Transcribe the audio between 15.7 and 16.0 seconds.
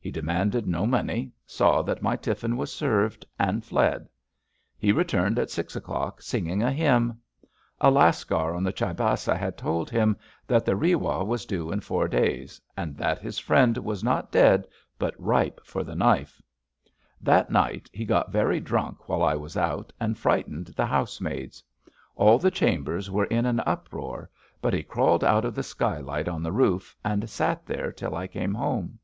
the